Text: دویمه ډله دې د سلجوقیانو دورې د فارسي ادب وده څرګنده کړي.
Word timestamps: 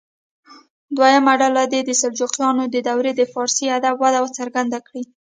دویمه 0.97 1.33
ډله 1.41 1.63
دې 1.71 1.79
د 1.85 1.91
سلجوقیانو 2.01 2.63
دورې 2.87 3.11
د 3.15 3.21
فارسي 3.33 3.65
ادب 3.77 3.95
وده 4.01 4.19
څرګنده 4.37 4.79
کړي. 4.87 5.03